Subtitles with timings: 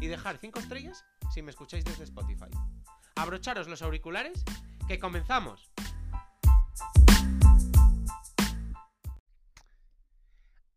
[0.00, 2.50] y dejar 5 estrellas si me escucháis desde Spotify.
[3.16, 4.44] Abrocharos los auriculares,
[4.88, 5.70] que comenzamos.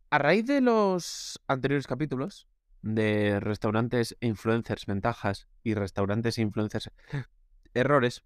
[0.09, 2.47] A raíz de los anteriores capítulos
[2.81, 6.91] de restaurantes e influencers ventajas y restaurantes e influencers
[7.73, 8.23] errores,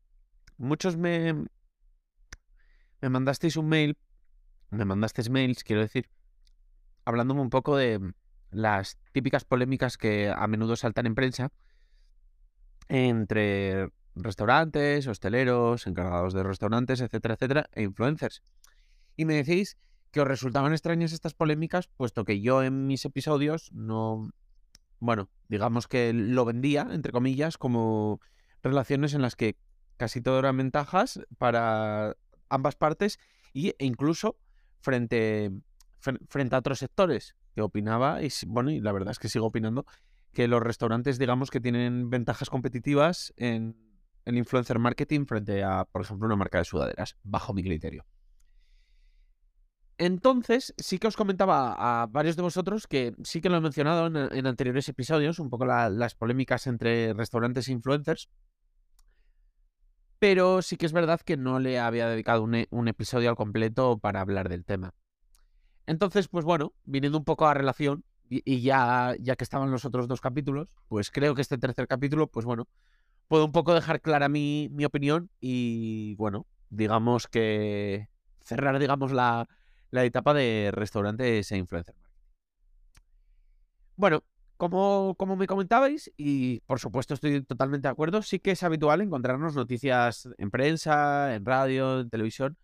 [0.58, 1.34] muchos me,
[3.02, 3.98] me mandasteis un mail,
[4.70, 6.10] me mandasteis mails, quiero decir,
[7.04, 8.14] hablándome un poco de
[8.52, 11.52] las típicas polémicas que a menudo saltan en prensa
[12.90, 18.44] entre restaurantes, hosteleros, encargados de restaurantes, etcétera, etcétera, e influencers.
[19.16, 19.78] Y me decís
[20.12, 24.30] que os resultaban extrañas estas polémicas, puesto que yo en mis episodios no,
[25.00, 28.20] bueno, digamos que lo vendía, entre comillas, como
[28.62, 29.58] relaciones en las que
[29.96, 32.18] casi todo eran ventajas para
[32.50, 33.20] ambas partes
[33.54, 34.38] e incluso
[34.82, 35.52] frente,
[36.00, 39.86] frente a otros sectores que opinaba, y bueno, y la verdad es que sigo opinando,
[40.34, 43.76] que los restaurantes, digamos, que tienen ventajas competitivas en
[44.26, 48.06] influencer marketing frente a, por ejemplo, una marca de sudaderas, bajo mi criterio.
[50.02, 54.08] Entonces, sí que os comentaba a varios de vosotros que sí que lo he mencionado
[54.08, 58.28] en, anteriores episodios, un poco las polémicas entre restaurantes e influencers.
[60.18, 64.22] Pero sí que es verdad que no le había dedicado un episodio al completo para
[64.22, 64.96] hablar del tema.
[65.92, 70.08] Entonces, pues bueno, viniendo un poco a relación, y, ya, ya que estaban los otros
[70.08, 72.70] dos capítulos, pues creo que este tercer capítulo, pues bueno,
[73.28, 78.08] puedo un poco dejar clara mi, opinión y bueno, digamos que
[78.40, 79.50] cerrar, digamos, la,
[79.90, 81.96] la etapa de restaurantes e influencer
[83.98, 84.24] Bueno,
[84.56, 89.02] como, como me comentabais, y por supuesto estoy totalmente de acuerdo, sí que es habitual
[89.02, 92.58] encontrarnos noticias en prensa, en radio, en televisión,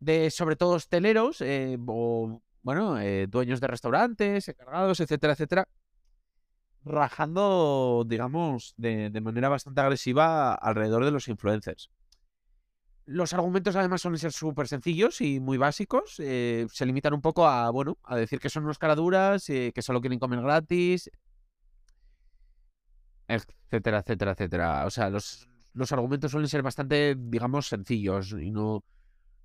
[0.00, 5.68] de sobre todo hosteleros eh, o, bueno, eh, dueños de restaurantes, encargados, etcétera, etcétera,
[6.84, 11.90] rajando, digamos, de, manera bastante agresiva alrededor de los influencers.
[13.06, 16.16] Los argumentos además suelen ser súper sencillos y muy básicos.
[16.18, 20.00] Eh, se limitan un poco a, bueno, a decir que son unos caraduras, que solo
[20.00, 21.10] quieren comer gratis,
[23.28, 24.86] etcétera, etcétera, etcétera.
[24.86, 28.84] O sea, los, los argumentos suelen ser bastante, digamos, sencillos y no,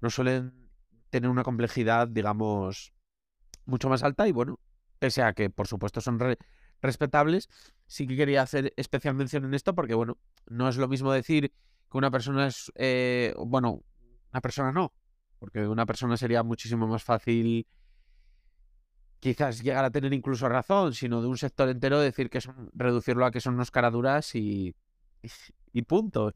[0.02, 0.70] no suelen
[1.10, 2.94] tener una complejidad, digamos,
[3.66, 4.60] mucho más alta y bueno,
[5.00, 6.20] pese a que por supuesto son
[6.82, 7.50] respetables,
[7.88, 10.18] sí que quería hacer especial mención en esto porque bueno,
[10.48, 11.52] no es lo mismo decir
[11.92, 13.84] que una persona es, eh, bueno,
[14.32, 14.94] una persona no,
[15.40, 17.68] porque una persona sería muchísimo más fácil
[19.20, 23.26] quizás llegar a tener incluso razón, sino de un sector entero decir que son, reducirlo
[23.26, 24.76] a que son unos caraduras y,
[25.74, 26.34] y punto.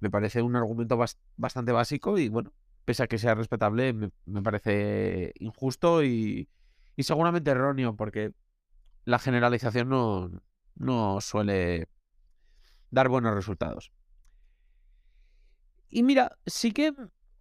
[0.00, 0.98] Me parece un argumento
[1.36, 2.52] bastante básico y bueno,
[2.84, 6.48] pese a que sea respetable, me, parece injusto y,
[6.98, 8.32] seguramente erróneo, porque
[9.04, 10.30] la generalización no,
[10.76, 11.88] no suele
[12.90, 13.92] dar buenos resultados.
[15.88, 16.94] Y mira, sí que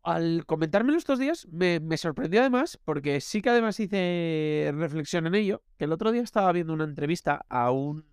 [0.03, 5.63] al comentármelo estos días me, sorprendió además, porque sí que además hice reflexión en ello,
[5.77, 8.05] que el otro día estaba viendo una entrevista a un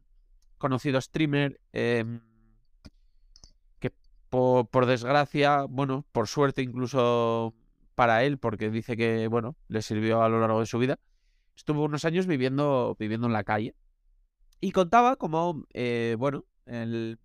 [0.59, 2.21] conocido streamer em,
[4.29, 7.55] por, desgracia, bueno, por suerte incluso
[7.95, 10.99] para él, porque dice que, bueno, le sirvió a lo largo de su vida,
[11.57, 13.75] estuvo unos años viviendo, viviendo en la calle.
[14.61, 17.19] Y contaba como, eh, bueno, el,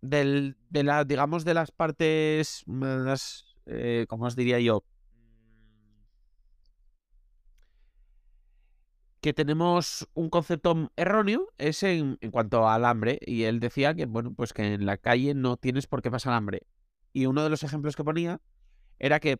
[0.00, 4.84] del, de la, digamos, de las partes más, eh, ¿cómo os diría yo?
[9.24, 13.18] Que tenemos un concepto erróneo es en, cuanto al hambre.
[13.22, 16.34] Y él decía que, bueno, pues que en la calle no tienes por qué pasar
[16.34, 16.66] hambre.
[17.14, 18.42] Y uno de los ejemplos que ponía
[18.98, 19.38] era que,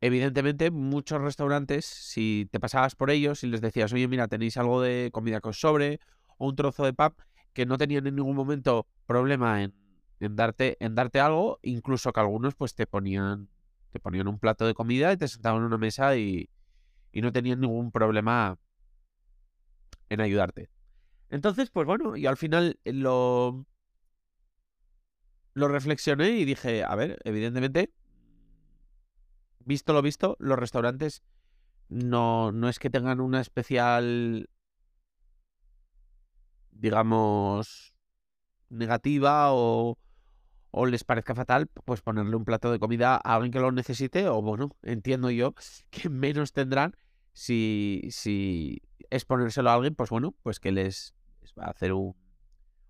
[0.00, 4.80] evidentemente, muchos restaurantes, si te pasabas por ellos y les decías, oye, mira, tenéis algo
[4.80, 6.00] de comida os sobre
[6.38, 7.18] o un trozo de pap,
[7.52, 9.74] que no tenían en ningún momento problema en,
[10.20, 13.50] darte, en darte algo, incluso que algunos pues te ponían,
[13.90, 16.48] te ponían un plato de comida y te sentaban en una mesa y,
[17.12, 18.58] y no tenían ningún problema
[20.08, 20.70] en ayudarte.
[21.30, 23.66] Entonces, pues bueno, y al final eh, lo,
[25.54, 27.92] lo reflexioné y dije, a ver, evidentemente,
[29.60, 31.22] visto lo visto, los restaurantes
[31.88, 34.48] no, no es que tengan una especial
[36.78, 37.94] digamos,
[38.68, 39.98] negativa o,
[40.70, 44.28] o les parezca fatal, pues ponerle un plato de comida a alguien que lo necesite,
[44.28, 45.54] o bueno, entiendo yo
[45.90, 46.94] que menos tendrán
[47.32, 51.14] si, si es ponérselo a alguien, pues bueno, pues que les,
[51.58, 52.14] va a hacer un,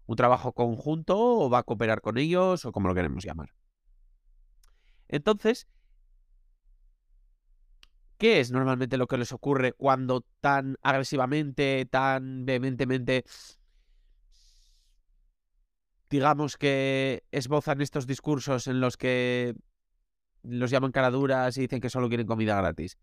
[0.06, 3.50] un trabajo conjunto o va a cooperar con ellos o como lo queremos llamar.
[5.08, 5.68] Entonces,
[8.16, 13.24] ¿qué es normalmente lo que les ocurre cuando tan agresivamente, tan vehementemente
[16.10, 19.54] digamos que esbozan estos discursos en los que
[20.42, 22.98] los llaman caraduras y dicen que solo quieren comida gratis?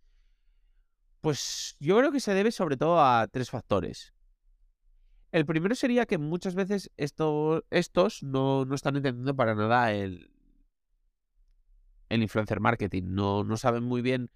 [1.22, 4.14] Pues yo creo que se debe sobre todo a tres factores.
[5.32, 10.32] El primero sería que muchas veces estos no, no, están entendiendo para nada el,
[12.10, 13.04] el influencer marketing.
[13.08, 14.30] No, no saben muy bien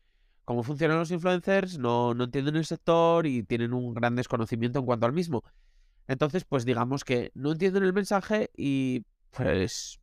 [0.43, 4.85] cómo funcionan los influencers, no, no entienden el sector y tienen un gran desconocimiento en
[4.85, 5.43] cuanto al mismo.
[6.09, 9.99] Entonces, pues digamos que no entienden el mensaje y pues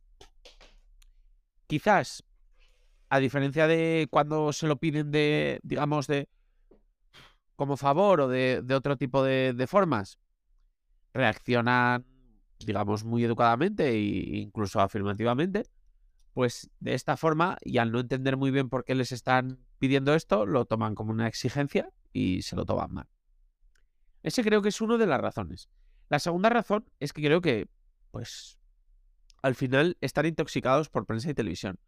[1.67, 2.23] quizás,
[3.09, 6.29] a diferencia de cuando se lo piden de, digamos, de
[7.57, 10.17] como favor o de, otro tipo de, formas,
[11.13, 12.05] reaccionan,
[12.57, 15.63] digamos, muy educadamente e incluso afirmativamente,
[16.33, 20.13] pues de esta forma, y al no entender muy bien por qué les están pidiendo
[20.13, 23.09] esto, lo toman como una exigencia y se lo toman mal.
[24.23, 25.67] Ese creo que es una de las razones.
[26.09, 27.67] La segunda razón es que creo que,
[28.11, 28.57] pues,
[29.41, 31.79] al final están intoxicados por prensa y televisión.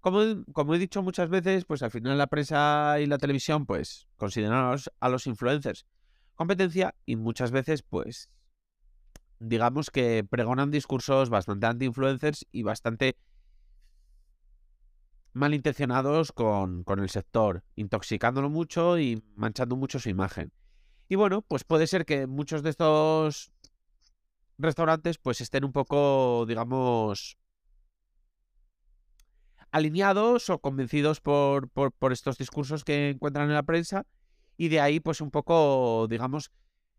[0.00, 4.08] Como, como, he dicho muchas veces, pues al final la prensa y la televisión, pues,
[4.16, 5.86] consideran a los, influencers
[6.34, 8.28] competencia y muchas veces, pues,
[9.38, 13.16] digamos que pregonan discursos bastante anti-influencers y bastante
[15.34, 20.52] malintencionados con, con el sector, intoxicándolo mucho y manchando mucho su imagen.
[21.12, 23.52] Y bueno, pues puede ser que muchos de estos
[24.56, 27.36] restaurantes pues estén un poco, digamos,
[29.72, 34.06] alineados o convencidos por, por, estos discursos que encuentran en la prensa
[34.56, 36.50] y de ahí pues un poco, digamos,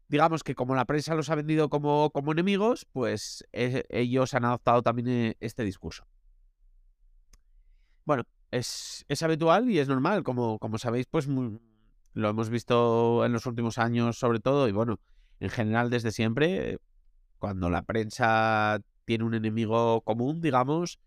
[0.10, 4.46] digamos que como la prensa los ha vendido como, como enemigos, pues eh, ellos han
[4.46, 6.06] adoptado también eh, este discurso.
[8.06, 11.28] Bueno, es, es habitual y es normal, como, como sabéis, pues
[12.14, 15.00] lo hemos visto en los últimos años sobre todo y bueno,
[15.40, 16.78] en general desde siempre,
[17.38, 21.00] cuando la prensa tiene un enemigo común, digamos,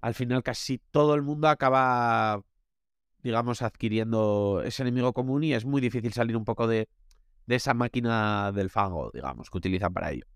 [0.00, 2.40] al final casi todo el mundo acaba,
[3.22, 6.88] digamos, adquiriendo ese enemigo común y es muy difícil salir un poco de,
[7.46, 10.26] de esa máquina del fango, digamos, que utilizan para ello.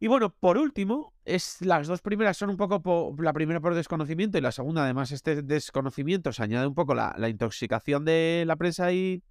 [0.00, 4.36] Y bueno, por último, es, las dos primeras son un poco, la primera por desconocimiento
[4.36, 8.92] y la segunda, además, este desconocimiento se añade un poco la, intoxicación de la prensa
[8.92, 9.22] y,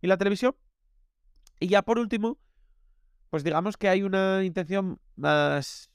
[0.00, 0.56] y, la televisión.
[1.60, 2.38] Y ya por último,
[3.28, 5.90] pues digamos que hay una intención más,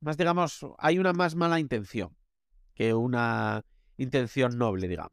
[0.00, 2.16] más digamos, hay una más mala intención
[2.74, 3.64] que una
[3.98, 5.12] intención noble, digamos.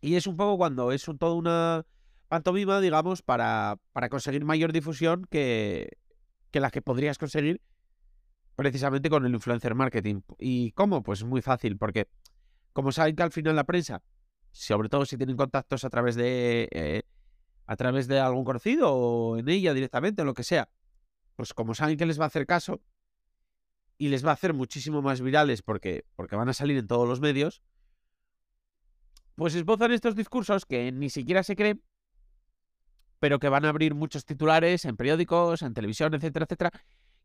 [0.00, 1.84] Y es un poco cuando es todo una
[2.28, 5.99] pantomima, digamos, para, para conseguir mayor difusión que,
[6.50, 7.60] que las que podrías conseguir
[8.56, 10.20] precisamente con el influencer marketing.
[10.38, 11.02] ¿Y cómo?
[11.02, 12.08] Pues muy fácil, porque
[12.72, 14.02] como saben que al final la prensa,
[14.52, 17.02] sobre todo si tienen contactos a través de eh,
[17.66, 20.68] a través de algún conocido o en ella directamente o lo que sea,
[21.36, 22.82] pues como saben que les va a hacer caso
[23.96, 27.08] y les va a hacer muchísimo más virales porque, porque van a salir en todos
[27.08, 27.62] los medios,
[29.36, 31.82] pues esbozan estos discursos que ni siquiera se creen
[33.20, 36.70] pero que van a abrir muchos titulares en periódicos, en televisión, etcétera, etcétera.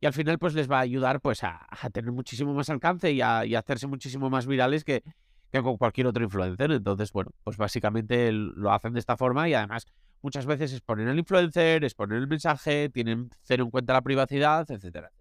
[0.01, 3.21] Y al final, pues les va a ayudar pues, a, tener muchísimo más alcance y
[3.21, 5.03] a, hacerse muchísimo más virales que,
[5.51, 6.71] con cualquier otro influencer.
[6.71, 9.85] Entonces, bueno, pues básicamente lo hacen de esta forma y además
[10.21, 15.07] muchas veces exponen al influencer, exponen el mensaje, tienen cero en cuenta la privacidad, etcétera,
[15.07, 15.11] etcétera.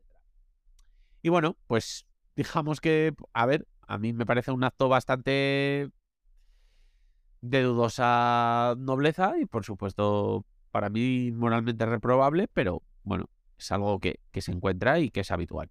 [1.22, 2.04] Y bueno, pues
[2.34, 5.88] digamos que, a ver, a mí me parece un acto bastante
[7.42, 14.18] de dudosa nobleza y por supuesto para mí moralmente reprobable, pero bueno, es algo que,
[14.34, 15.70] se encuentra y que es habitual.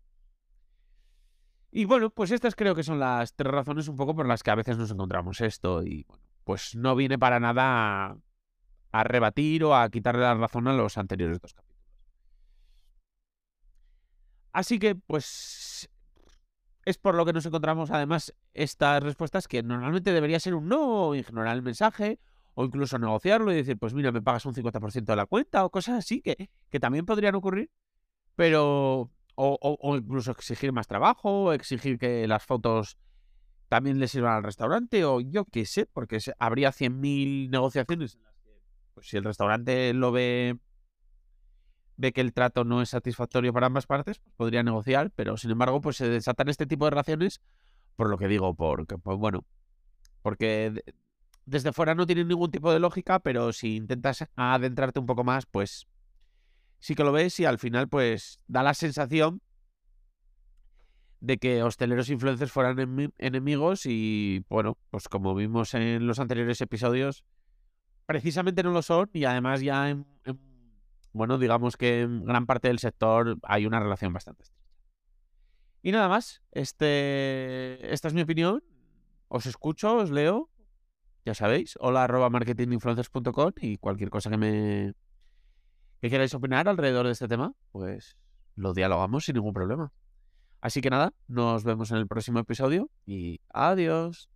[1.72, 4.52] Y bueno, pues estas creo que son las tres razones un poco por las que
[4.52, 5.84] a veces nos encontramos esto.
[5.84, 8.16] Y bueno, pues no viene para nada
[8.94, 11.86] a, rebatir o a quitarle la razón a los anteriores dos capítulos.
[14.54, 15.90] Así que, pues,
[16.86, 21.08] es por lo que nos encontramos además estas respuestas que normalmente debería ser un no
[21.08, 22.20] o ignorar el mensaje
[22.56, 25.70] o incluso negociarlo y decir, pues mira, me pagas un 50% de la cuenta o
[25.70, 27.70] cosas así que, que también podrían ocurrir,
[28.36, 29.12] pero...
[29.36, 33.00] O, o, incluso exigir más trabajo, o exigir que las fotos
[33.68, 38.36] también le sirvan al restaurante, o yo qué sé, porque habría 100.000 negociaciones en las
[38.36, 38.62] que,
[38.94, 40.60] pues si el restaurante lo ve
[41.96, 45.50] ve que el trato no es satisfactorio para ambas partes, pues podría negociar, pero sin
[45.52, 47.42] embargo, pues se desatan este tipo de relaciones
[47.96, 49.46] por lo que digo, porque, pues bueno,
[50.22, 50.84] porque
[51.46, 55.46] desde fuera no tiene ningún tipo de lógica, pero si intentas adentrarte un poco más,
[55.46, 55.88] pues
[56.80, 59.42] sí que lo ves y al final, pues da la sensación
[61.20, 67.24] de que hosteleros influencers fueran enemigos y bueno, pues como vimos en los anteriores episodios,
[68.06, 70.06] precisamente no lo son y además ya en,
[71.14, 74.68] bueno, digamos que en gran parte del sector hay una relación bastante estrecha.
[75.82, 78.64] Y nada más, este, esta es mi opinión,
[79.28, 80.50] os escucho, os leo,
[81.26, 84.94] ya sabéis, hola arroba marketinginfluencers.com y cualquier cosa que me
[86.02, 88.18] que queráis opinar alrededor de este tema, pues
[88.56, 89.94] lo dialogamos sin ningún problema.
[90.60, 94.30] Así que nada, nos vemos en el próximo episodio y adiós.